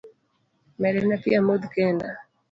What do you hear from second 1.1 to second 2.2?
pi amodh kendo